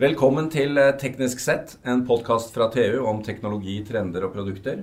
[0.00, 4.78] Velkommen til eh, Teknisk sett, en podkast fra TU om teknologi, trender og produkter.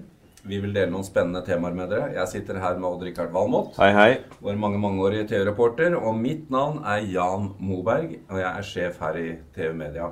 [0.46, 2.12] Vi vil dele noen spennende temaer med dere.
[2.14, 4.12] Jeg sitter her med Odd-Rikard Valmot, Hei, hei.
[4.38, 5.96] vår mange mangeårige TU-reporter.
[5.98, 9.26] Og mitt navn er Jan Moberg, og jeg er sjef her i
[9.58, 10.12] TU Media.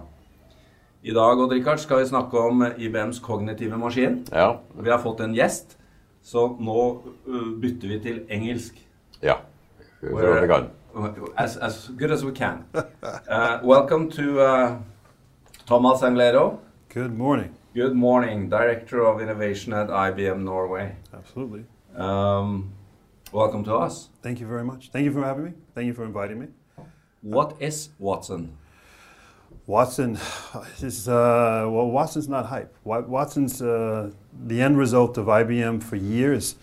[1.05, 4.23] I dag Odd-Rikard, skal vi snakke om IBMs kognitive maskin.
[4.33, 4.55] Ja.
[4.81, 5.77] Vi har fått en gjest,
[6.25, 6.87] så nå
[7.29, 8.81] uh, bytter vi til engelsk.
[9.21, 9.37] ja.
[10.01, 10.67] Kan.
[11.37, 12.65] As, as good as we can.
[13.29, 14.79] Uh, welcome to uh,
[15.65, 16.59] Thomas Anglero.
[16.89, 17.53] Good morning.
[17.75, 20.95] Good morning, Director of Innovation at IBM Norway.
[21.13, 21.65] Absolutely.
[21.95, 22.73] Um,
[23.31, 24.09] welcome to us.
[24.23, 24.89] Thank you very much.
[24.89, 25.53] Thank you for having me.
[25.75, 26.47] Thank you for inviting me.
[27.21, 28.57] What is Watson?
[29.67, 30.17] Watson
[30.81, 31.91] is uh, well.
[31.91, 32.75] Watson's not hype.
[32.83, 34.11] Watson's uh,
[34.45, 36.55] the end result of IBM for years.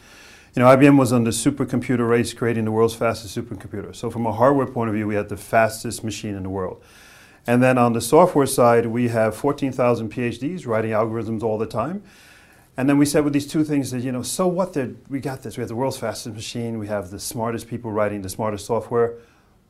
[0.54, 3.94] You know, IBM was on the supercomputer race, creating the world's fastest supercomputer.
[3.94, 6.80] So, from a hardware point of view, we had the fastest machine in the world.
[7.44, 12.04] And then on the software side, we have 14,000 PhDs writing algorithms all the time.
[12.76, 14.72] And then we said with these two things that, you know, so what?
[14.74, 15.56] that We got this.
[15.56, 16.78] We have the world's fastest machine.
[16.78, 19.14] We have the smartest people writing the smartest software.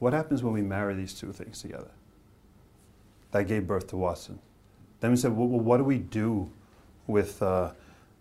[0.00, 1.90] What happens when we marry these two things together?
[3.32, 4.38] That gave birth to Watson.
[5.00, 6.50] Then we said, well, well what do we do
[7.06, 7.72] with uh,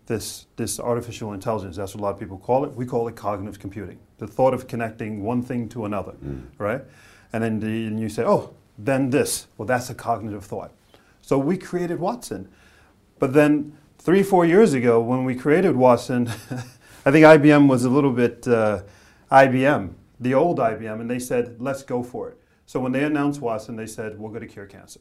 [0.05, 1.77] this, this artificial intelligence?
[1.77, 2.73] That's what a lot of people call it.
[2.73, 3.99] We call it cognitive computing.
[4.17, 6.15] The thought of connecting one thing to another,
[6.57, 6.81] right?
[7.31, 9.47] And then the, and you say, oh, then this.
[9.57, 10.71] Well, that's a cognitive thought.
[11.21, 12.49] So we created Watson.
[13.19, 16.27] But then three, four years ago, when we created Watson,
[17.05, 18.83] I think IBM was a little bit uh,
[19.31, 22.37] IBM, the old IBM, and they said, let's go for it.
[22.65, 24.99] So when they announced Watson, they said, we're going to cure cancer.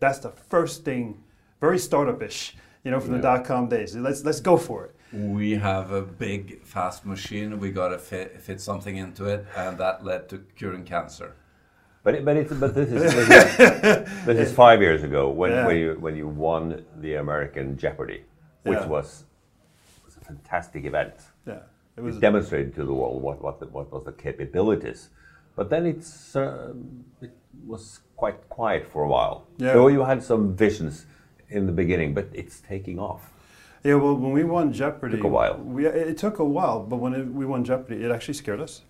[0.00, 1.22] That's the first thing,
[1.60, 3.96] very startup-ish, you know, from the dot-com days.
[3.96, 4.94] Let's, let's go for it.
[5.12, 7.58] We have a big, fast machine.
[7.58, 11.34] We got to fit, fit something into it, and that led to curing cancer.
[12.02, 15.52] But, it, but, it's, but this, is, this, is, this is five years ago when,
[15.52, 15.66] Yeah.
[15.66, 18.24] when, you, when you won the American Jeopardy,
[18.64, 18.86] which Yeah.
[18.86, 19.24] was,
[20.04, 21.14] was a fantastic event.
[21.46, 21.60] Yeah,
[21.96, 22.18] it was It was.
[22.18, 25.08] demonstrated to the world what, what, the, what was the capabilities.
[25.56, 26.74] But then it's, uh,
[27.22, 27.30] it
[27.66, 29.46] was quite quiet for a while.
[29.56, 29.72] Yeah.
[29.72, 31.06] So you had some visions
[31.54, 33.30] in the beginning, but it's taking off.
[33.84, 35.58] Yeah, well, when we won Jeopardy, Took a while.
[35.58, 38.82] We, it took a while, but when it, we won Jeopardy, it actually scared us.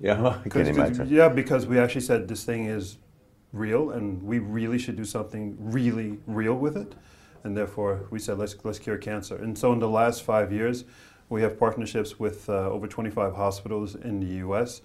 [0.00, 1.08] Yeah, I can imagine.
[1.08, 2.98] Yeah, because we actually said this thing is
[3.52, 6.94] real, and we really should do something really real with it,
[7.44, 9.36] and therefore we said let's let's cure cancer.
[9.36, 10.84] And so in the last five years,
[11.28, 14.80] we have partnerships with uh, over 25 hospitals in the U.S.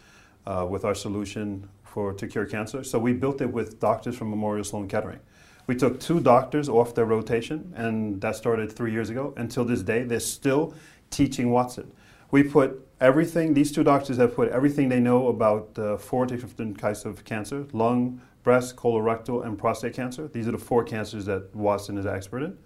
[0.46, 2.84] Uh, with our solution for to cure cancer.
[2.84, 5.20] So we built it with doctors from Memorial Sloan Kettering.
[5.69, 9.35] We took two doctors off their rotation, and that started three years ago.
[9.38, 10.74] Until this day, they're still
[11.12, 11.91] teaching Watson.
[12.31, 16.79] We put everything, these two doctors have put everything they know about uh, four different
[16.79, 20.28] kinds of cancer lung, breast, colorectal, and prostate cancer.
[20.28, 22.58] These are the four cancers that Watson is expert in.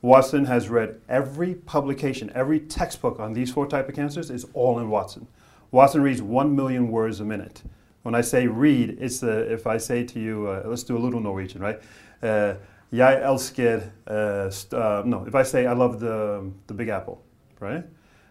[0.00, 4.80] Watson has read every publication, every textbook on these four type of cancers is all
[4.80, 5.28] in Watson.
[5.70, 7.62] Watson reads one million words a minute.
[8.02, 10.98] When I say read, it's the if I say to you, uh, let's do a
[10.98, 11.80] little Norwegian, right?
[12.22, 12.54] Uh,
[12.92, 17.24] elsker, uh, st- uh, no, if I say I love the, the Big Apple,
[17.60, 17.84] right?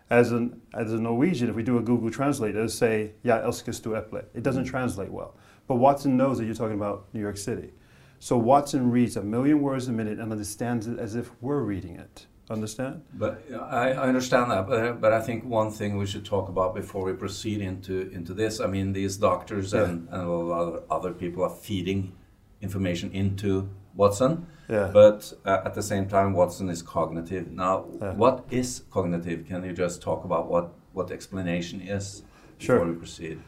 [0.09, 3.73] As, an, as a Norwegian, if we do a Google Translate, it'll say Jeg elsker
[3.73, 4.25] Stu Eple.
[4.33, 5.35] It doesn't translate well.
[5.67, 7.71] But Watson knows that you're talking about New York City.
[8.19, 11.95] So Watson reads a million words a minute and understands it as if we're reading
[11.95, 12.27] it.
[12.49, 13.01] Understand?
[13.13, 16.75] But I, I understand that, but, but I think one thing we should talk about
[16.75, 20.83] before we proceed into, into this, I mean, these doctors and, and a lot of
[20.91, 22.11] other people are feeding
[22.61, 24.89] information into Watson, Yeah.
[24.93, 27.51] but uh, at the same time, Watson is cognitive.
[27.51, 28.13] Now, Yeah.
[28.13, 29.45] what is cognitive?
[29.47, 32.23] Can you just talk about what, what the explanation is
[32.57, 32.77] Sure.
[32.79, 33.39] before we proceed?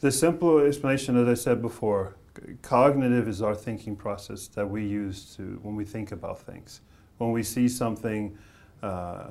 [0.00, 2.16] The simple explanation, as I said before,
[2.62, 6.82] cognitive is our thinking process that we use to when we think about things.
[7.18, 8.36] When we see something,
[8.82, 9.28] uh,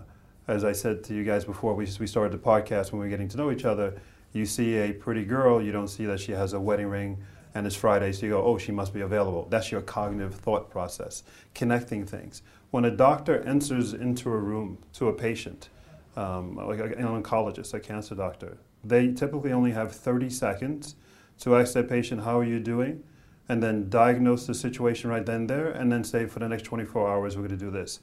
[0.47, 3.09] as I said to you guys before we, we started the podcast, when we we're
[3.11, 3.93] getting to know each other,
[4.33, 7.18] you see a pretty girl, you don't see that she has a wedding ring
[7.56, 9.48] and it's Friday, so you go, oh, she must be available.
[9.50, 11.24] That's your cognitive thought process,
[11.54, 12.42] connecting things.
[12.69, 15.69] When a doctor enters into a room to a patient,
[16.18, 20.96] um, like an oncologist, a cancer doctor, they typically only have 30 seconds
[21.40, 23.04] to ask that patient, How are you doing?
[23.48, 26.63] and then diagnose the situation right then and there, and then say, For the next
[26.63, 28.00] 24 hours, we're going to do this.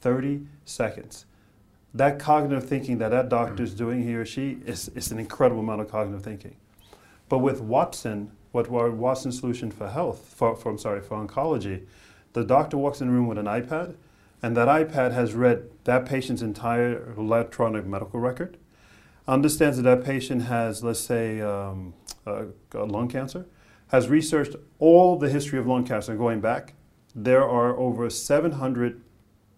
[0.00, 1.26] 30 seconds.
[1.92, 5.60] That cognitive thinking that that doctor is doing, he or she, is, is an incredible
[5.60, 6.56] amount of cognitive thinking.
[7.28, 11.86] But with Watson, what our Watson solution for health, for, for I'm sorry, for oncology,
[12.32, 13.94] the doctor walks in the room with an iPad,
[14.42, 18.56] and that iPad has read that patient's entire electronic medical record,
[19.28, 21.94] understands that that patient has, let's say, um,
[22.26, 22.44] uh,
[22.74, 23.46] lung cancer,
[23.88, 26.74] has researched all the history of lung cancer going back
[27.14, 29.00] there are over 700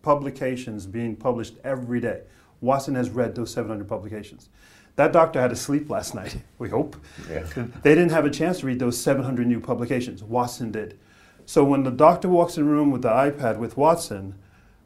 [0.02, 2.22] publications being published every day.
[2.60, 4.48] Watson has read those 700 publications.
[4.96, 6.96] That doctor had to sleep last night, we hope.
[7.30, 7.44] Yeah.
[7.82, 10.22] They didn't have a chance to read those 700 new publications.
[10.22, 10.98] Watson did.
[11.46, 14.34] So when the doctor walks in the room with the iPad with Watson,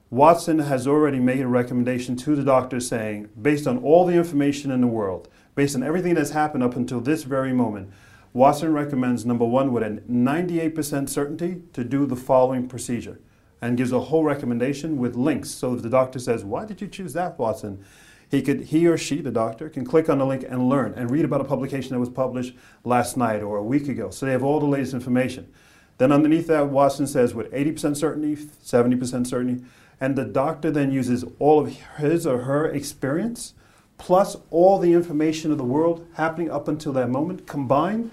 [0.09, 4.71] Watson has already made a recommendation to the doctor saying, based on all the information
[4.71, 7.91] in the world, based on everything that's happened up until this very moment,
[8.33, 13.19] Watson recommends number one, with a 98% certainty, to do the following procedure
[13.61, 15.51] and gives a whole recommendation with links.
[15.51, 17.85] So if the doctor says, Why did you choose that, Watson?
[18.31, 21.11] He could he or she, the doctor, can click on the link and learn and
[21.11, 24.11] read about a publication that was published last night or a week ago.
[24.11, 25.53] So they have all the latest information.
[25.99, 29.65] Then underneath that, Watson says with 80% certainty, 70% certainty,
[30.01, 33.55] and the doctor then uses all of his or her experience
[33.99, 38.11] plus all the information of the world happening up until that moment combined,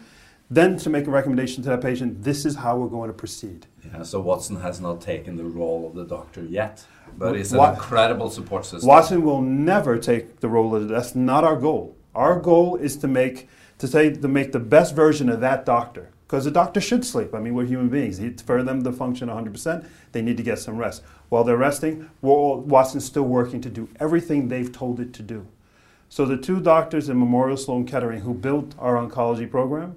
[0.50, 3.65] then to make a recommendation to that patient, this is how we're going to proceed.
[3.86, 6.86] Yeah, so Watson has not taken the role of the doctor yet,
[7.18, 8.88] but it's an Wa- incredible support system.
[8.88, 11.95] Watson will never take the role of that's not our goal.
[12.15, 13.48] Our goal is to make
[13.80, 16.10] to say to make the best version of that doctor.
[16.33, 17.36] Because the doctor should sleep.
[17.36, 18.19] I mean, we're human beings.
[18.42, 21.04] For them to function 100%, they need to get some rest.
[21.30, 25.21] While they're resting, we're all, Watson's still working to do everything they've told it to
[25.21, 25.45] do.
[26.10, 29.95] So the two doctors in Memorial Sloan Kettering who built our oncology program,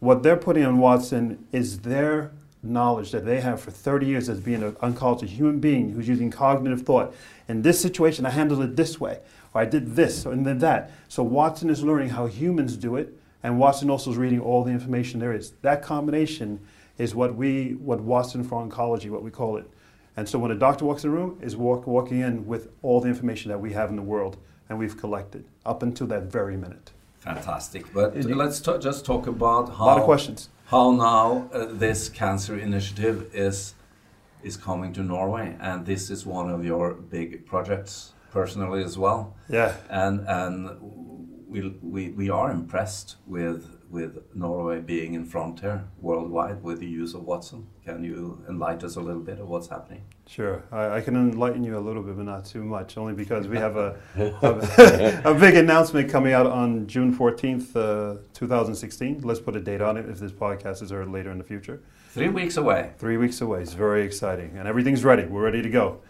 [0.00, 4.40] what they're putting on Watson is their knowledge that they have for 30 years as
[4.40, 7.14] being an uncultured human being who's using cognitive thought.
[7.48, 9.20] In this situation, I handled it this way,
[9.54, 10.90] or I did this, and then that.
[11.08, 14.70] So Watson is learning how humans do it, and Watson also is reading all the
[14.70, 15.52] information there is.
[15.62, 16.60] That combination
[16.98, 19.68] is what we, what Watson for oncology, what we call it.
[20.16, 23.00] And so when a doctor walks in the room, is walk, walking in with all
[23.00, 24.36] the information that we have in the world
[24.68, 26.92] and we've collected up until that very minute.
[27.18, 27.92] Fantastic.
[27.92, 30.48] But let's just talk about how A lot of questions.
[30.70, 33.74] How now uh, this cancer initiative is
[34.42, 39.34] is coming to Norway, and this is one of your big projects personally as well.
[39.48, 39.74] Yeah.
[39.90, 40.70] And and
[41.48, 46.86] we we, we are impressed with with Norway being in front here worldwide with the
[46.86, 47.66] use of Watson.
[47.84, 50.04] Can you enlighten us a little bit of what's happening?
[50.26, 53.48] Sure, I, I can enlighten you a little bit, but not too much, only because
[53.48, 53.98] we have a,
[54.42, 59.22] a, a big announcement coming out on June 14th, uh, 2016.
[59.22, 61.82] Let's put a date on it if this podcast is heard later in the future.
[62.10, 62.92] Three weeks away.
[62.98, 63.62] Three weeks away.
[63.62, 65.24] It's very exciting, and everything's ready.
[65.24, 66.00] We're ready to go.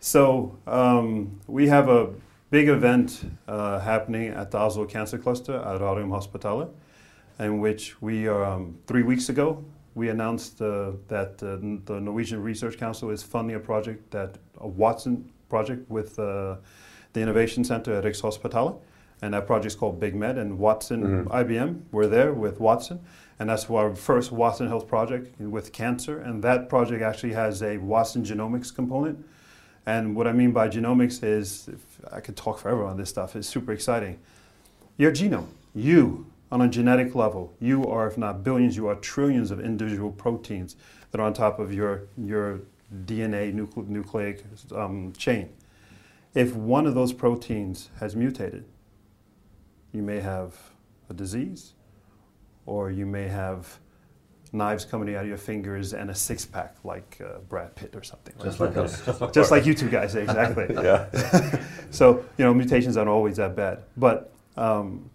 [0.00, 2.12] So um, we have a
[2.50, 6.70] big event uh, happening at the Oslo Cancer Cluster at Radium Hospitalet,
[7.38, 9.64] in which we um, three weeks ago
[9.94, 14.66] we announced uh, that uh, the Norwegian Research Council is funding a project that a
[14.66, 16.56] Watson project with uh,
[17.12, 18.78] the Innovation Center at Rikshospitalet,
[19.20, 20.38] and that project is called Big Med.
[20.38, 23.00] And Watson, IBM, we're there with Watson,
[23.38, 26.20] and that's our first Watson Health project with cancer.
[26.20, 29.24] And that project actually has a Watson genomics component.
[29.84, 33.36] And what I mean by genomics is, if I could talk forever on this stuff,
[33.36, 34.18] it's super exciting.
[34.96, 39.50] Your genome, you, on a genetic level, you are, if not billions, you are trillions
[39.50, 40.76] of individual proteins
[41.10, 42.60] that are on top of your, your
[43.06, 44.44] DNA nucle- nucleic
[44.76, 45.48] um, chain.
[46.34, 48.66] If one of those proteins has mutated,
[49.92, 50.54] you may have
[51.08, 51.72] a disease,
[52.66, 53.78] or you may have
[54.52, 58.02] knives coming out of your fingers and a six pack like uh, Brad Pitt or
[58.02, 58.34] something.
[58.42, 59.02] Just like us.
[59.32, 60.66] Just like you two guys, exactly.
[60.74, 61.08] Yeah.
[61.90, 63.84] So, you know, mutations aren't always that bad.
[63.98, 65.10] But um,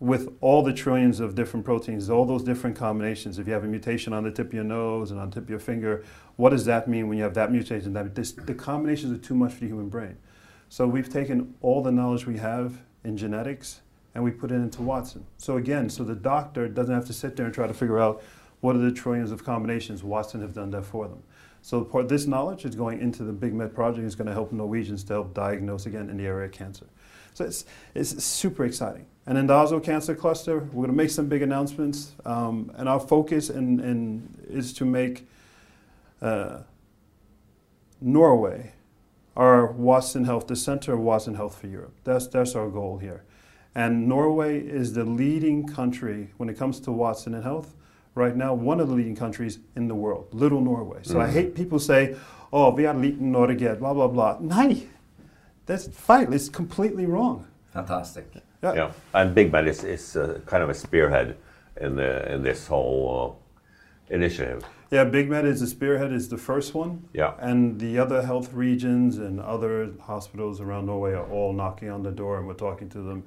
[0.00, 3.68] with all the trillions of different proteins, all those different combinations, if you have a
[3.68, 6.02] mutation on the tip of your nose and on the tip of your finger,
[6.36, 7.92] what does that mean when you have that mutation?
[7.92, 10.16] That this, the combinations are too much for the human brain.
[10.70, 13.82] So we've taken all the knowledge we have in genetics
[14.14, 15.26] and we put it into Watson.
[15.36, 18.22] So again, so the doctor doesn't have to sit there and try to figure out
[18.60, 20.02] what are the trillions of combinations.
[20.04, 21.22] Watson have done that for them.
[21.62, 24.06] So part, this knowledge is going into the Big Med project.
[24.06, 26.86] It's going to help Norwegians to help diagnose again in the area of cancer.
[27.34, 27.64] So it's,
[27.94, 29.06] it's super exciting.
[29.26, 32.12] And in the Oslo Cancer Cluster, we're going to make some big announcements.
[32.24, 35.28] Um, and our focus in, in, is to make
[36.20, 36.60] uh,
[38.00, 38.72] Norway
[39.36, 41.94] our Watson Health, the center of Watson Health for Europe.
[42.04, 43.22] That's, that's our goal here.
[43.74, 47.74] And Norway is the leading country when it comes to Watson and health.
[48.14, 51.00] Right now, one of the leading countries in the world, little Norway.
[51.02, 52.16] So I hate people say,
[52.52, 54.38] oh, vi er liten Norge, blah, blah, blah.
[54.38, 54.86] Nej,
[55.66, 56.32] that's fine.
[56.32, 57.46] It's completely wrong.
[57.72, 58.26] Fantastic.
[58.62, 58.74] Yeah.
[58.74, 61.36] Yeah, and Big Med is, is uh, kind of a spearhead
[61.80, 63.38] in the, in this whole
[64.10, 64.64] uh, initiative.
[64.90, 67.08] Yeah, Big Med is the spearhead, is the first one.
[67.12, 67.34] Yeah.
[67.38, 72.10] And the other health regions and other hospitals around Norway are all knocking on the
[72.10, 73.22] door and we're talking to them.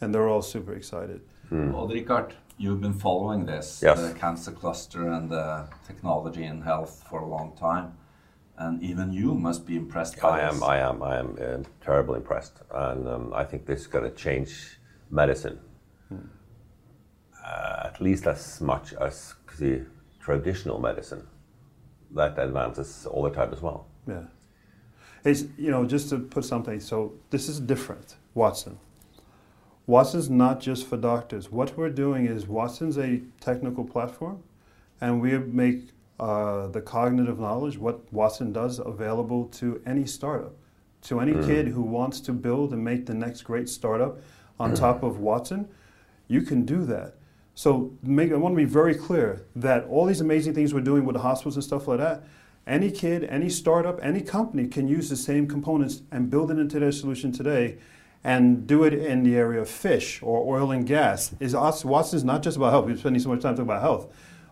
[0.00, 1.20] and they're all super excited.
[1.52, 4.00] Odd Rikard, you've been following this, Yes.
[4.00, 7.94] the cancer cluster and the technology in health for a long time.
[8.56, 10.56] And even you must be impressed by I this.
[10.56, 14.04] am, I am, I am uh, terribly impressed, and um, I think this is going
[14.04, 14.78] to change
[15.10, 15.58] medicine
[17.44, 19.86] uh, at least as much as the
[20.20, 21.26] traditional medicine
[22.14, 23.86] that advances all the time as well.
[24.06, 24.24] Yeah.
[25.24, 28.78] It's, you know, just to put something, so this is different, Watson.
[29.86, 31.50] Watson's not just for doctors.
[31.50, 34.42] What we're doing is Watson's a technical platform,
[35.00, 40.52] and we make uh, the cognitive knowledge, what Watson does, available to any startup,
[41.02, 44.18] to any kid who wants to build and make the next great startup
[44.58, 45.66] on top of Watson.
[46.28, 47.14] You can do that.
[47.54, 51.04] So make, I want to be very clear that all these amazing things we're doing
[51.04, 52.24] with the hospitals and stuff like that,
[52.66, 56.78] any kid, any startup, any company can use the same components and build it into
[56.78, 57.78] their solution today
[58.22, 61.32] and do it in the area of fish or oil and gas.
[61.40, 62.86] Is Watson is not just about health.
[62.86, 64.08] We're spending so much time talking about health.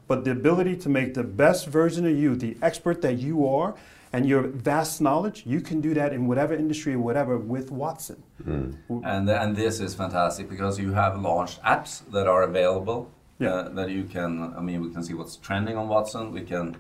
[0.07, 3.75] But the ability to make the best version of you, the expert that you are,
[4.11, 8.23] and your vast knowledge, you can do that in whatever industry or whatever with Watson.
[8.47, 13.53] And, and this is fantastic because you have launched apps that are available Yeah.
[13.53, 16.33] uh, that you can, I mean, we can see what's trending on Watson.
[16.33, 16.77] We can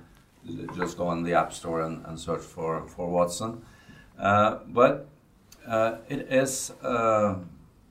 [0.74, 3.60] just go on the App Store and, and search for, for Watson.
[4.18, 5.06] Uh, but
[5.68, 7.34] uh, it is uh,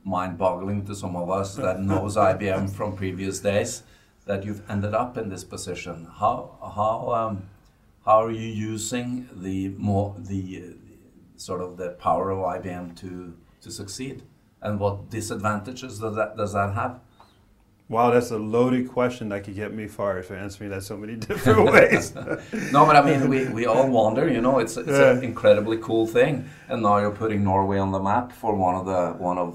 [0.04, 3.84] mind boggling to some of us that knows IBM from previous days
[4.26, 6.08] that you've ended up in this position.
[6.20, 7.50] How, how, um,
[8.06, 10.74] how are you using the more the uh,
[11.38, 14.24] sort of the power of IBM to to succeed,
[14.62, 17.00] and what disadvantages does that does that have?
[17.89, 21.15] Wow, that's a loaded question that could get me fired for answering that so many
[21.27, 22.13] different ways.
[22.74, 24.27] No, but I mean, we, we all wonder.
[24.29, 28.00] You know, it's it's an incredibly cool thing, and now you're putting Norway on the
[28.00, 29.50] map for one of the one of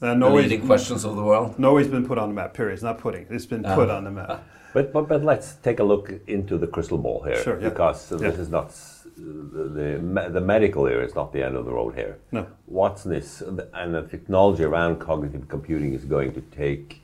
[0.00, 1.58] Uh, the Norway's, leading questions of the world.
[1.58, 2.74] Norway's been put on the map, period.
[2.74, 4.42] It's not putting, it's been put on the map.
[4.74, 7.68] But, but, but let's take a look into the crystal ball here, Sure, yeah.
[7.70, 8.18] because Yeah.
[8.30, 8.68] this is not
[9.16, 12.14] the, the the medical area is not the end of the road here.
[12.32, 12.42] No.
[12.66, 13.42] Watson is,
[13.80, 17.00] and the technology around cognitive computing is going to take,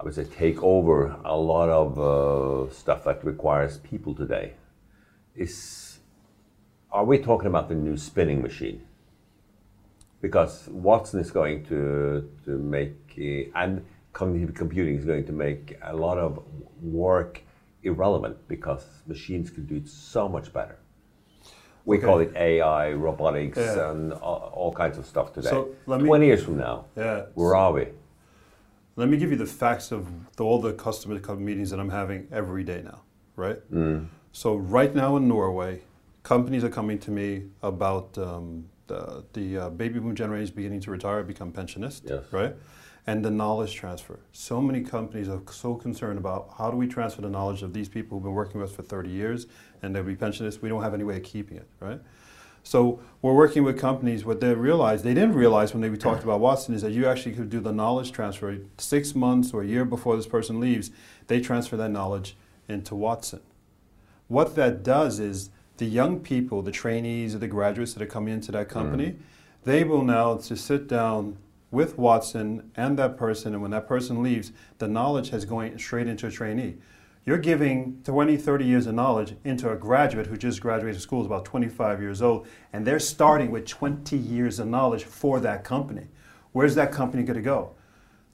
[0.00, 4.54] I would say, take over a lot of uh, stuff that requires people today.
[5.36, 5.98] Is
[6.90, 8.80] are we talking about the new spinning machine?
[10.22, 15.78] Because Watson is going to to make uh, and cognitive computing is going to make
[15.82, 16.42] a lot of
[16.82, 17.42] work
[17.82, 20.78] irrelevant because machines can do it so much better.
[21.84, 22.06] We Okay.
[22.06, 23.90] call it AI, robotics, Yeah.
[23.90, 25.50] and all, all kinds of stuff today.
[25.50, 27.26] So, let me- Twenty years from now, Yeah.
[27.34, 27.88] where are we?
[29.00, 32.28] Let me give you the facts of the, all the customer meetings that I'm having
[32.30, 33.00] every day now,
[33.34, 33.56] right?
[34.32, 35.80] So right now in Norway,
[36.22, 40.80] companies are coming to me about um, the, the uh, baby boom generation is beginning
[40.80, 42.24] to retire, become pensionists, Yes.
[42.30, 42.54] right?
[43.06, 44.20] And the knowledge transfer.
[44.32, 47.88] So many companies are so concerned about how do we transfer the knowledge of these
[47.88, 49.46] people who've been working with us for 30 years
[49.80, 50.60] and they'll be pensionists.
[50.60, 52.00] We don't have any way of keeping it, right?
[52.62, 54.24] So we're working with companies.
[54.24, 57.34] What they realized, they didn't realize when they talked about Watson, is that you actually
[57.34, 60.90] could do the knowledge transfer six months or a year before this person leaves.
[61.26, 62.36] They transfer that knowledge
[62.68, 63.40] into Watson.
[64.28, 68.34] What that does is the young people, the trainees or the graduates that are coming
[68.34, 69.22] into that company, mm-hmm.
[69.64, 71.36] they will now to sit down
[71.70, 76.06] with Watson and that person, and when that person leaves, the knowledge has going straight
[76.06, 76.76] into a trainee.
[77.30, 81.26] You're giving 20, 30 years of knowledge into a graduate who just graduated school, is
[81.26, 86.08] about 25 years old, and they're starting with 20 years of knowledge for that company.
[86.50, 87.70] Where's that company going to go?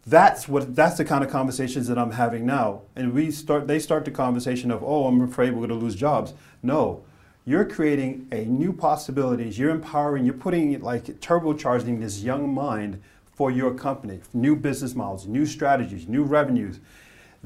[0.06, 2.84] That's what that's the kind of conversations that I'm having now.
[2.96, 5.94] And we start they start the conversation of, "Oh, I'm afraid we're going to lose
[5.94, 7.04] jobs." No.
[7.44, 9.58] You're creating a new possibilities.
[9.58, 13.02] You're empowering, you're putting it like turbocharging this young mind
[13.34, 16.80] for your company, new business models, new strategies, new revenues.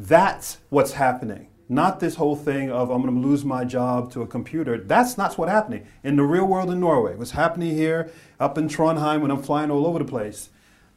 [0.01, 1.49] That's what's happening.
[1.69, 4.79] Not this whole thing of I'm going to lose my job to a computer.
[4.79, 7.17] That's not what's happening in the real world in Norway.
[7.17, 10.49] What's happening here, up in Trondheim, when I'm flying all over the place,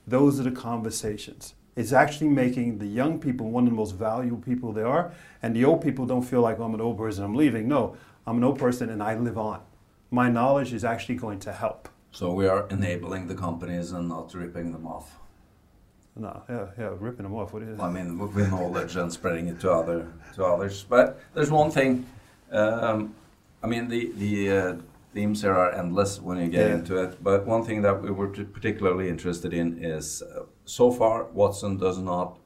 [0.07, 1.53] those are the conversations.
[1.75, 5.53] It's actually making the young people one of the most valuable people they are, and
[5.53, 7.67] the old people don't feel like "Oh, I'm an old person, I'm leaving.
[7.67, 9.59] No, I'm an old person and I live on.
[10.11, 11.89] My knowledge is actually going to help.
[12.11, 15.19] So we are enabling the companies and not ripping them off.
[16.15, 17.53] No, yeah, yeah, ripping them off.
[17.53, 17.81] What is it?
[17.81, 20.83] I mean, with knowledge and spreading it to other to others.
[20.87, 22.05] But there's one thing.
[22.51, 23.15] Um,
[23.63, 24.75] I mean, the the uh,
[25.13, 26.75] themes here are endless when you get Yeah.
[26.75, 27.23] into it.
[27.23, 31.97] But one thing that we were particularly interested in is, uh, so far, Watson does
[31.97, 32.37] not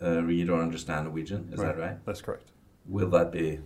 [0.00, 1.48] uh, read or understand Norwegian.
[1.52, 1.98] Is that right?
[2.06, 2.50] That's correct.
[2.88, 3.58] Will that be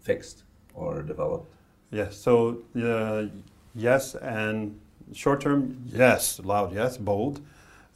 [0.00, 0.44] fixed
[0.74, 1.46] or developed?
[1.90, 2.16] Yes.
[2.16, 3.26] So uh,
[3.74, 4.80] yes, and
[5.12, 7.40] short term, yes, loud, yes, bold.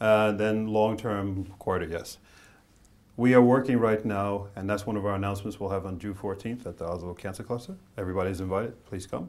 [0.00, 2.18] Uh, then long term, quarter, yes.
[3.16, 6.14] We are working right now, and that's one of our announcements we'll have on June
[6.14, 7.76] 14th at the Oslo Cancer Cluster.
[7.98, 9.28] Everybody's invited, please come.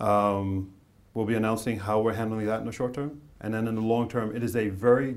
[0.00, 0.72] Um,
[1.14, 3.20] we'll be announcing how we're handling that in the short term.
[3.40, 5.16] And then in the long term, it is a very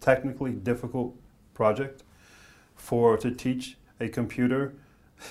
[0.00, 1.14] technically difficult
[1.54, 2.02] project
[2.74, 4.74] for to teach a computer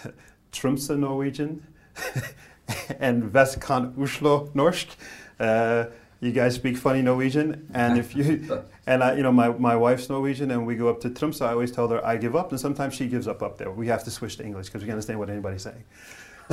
[0.54, 1.66] Tromsø Norwegian
[3.00, 4.96] and Vestkant Oslo Norsk.
[5.40, 5.88] Uh,
[6.22, 10.10] you guys speak funny Norwegian, and if you and I, you know, my, my wife's
[10.10, 11.46] Norwegian, and we go up to Tromsø.
[11.46, 13.72] I always tell her I give up, and sometimes she gives up up there.
[13.72, 15.84] We have to switch to English because we can't understand what anybody's saying.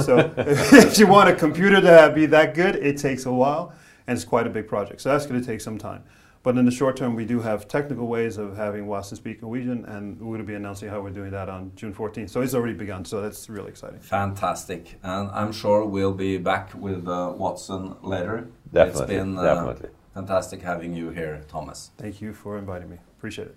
[0.03, 3.73] So if you want a computer to be that good, it takes a while,
[4.07, 5.01] and it's quite a big project.
[5.01, 6.05] So that's going to take some time.
[6.47, 9.85] But in the short term, we do have technical ways of having Watson speak Norwegian,
[9.85, 12.31] and we're going to be announcing how we're doing that on June 14th.
[12.31, 13.99] So it's already begun, so that's really exciting.
[13.99, 14.97] Fantastic.
[15.03, 18.47] And I'm sure we'll be back with uh, Watson later.
[18.73, 19.03] Definitely.
[19.03, 19.91] It's been uh, definitely.
[20.15, 21.91] fantastic having you here, Thomas.
[21.99, 22.99] Thank you for inviting me.
[23.19, 23.57] Appreciate it.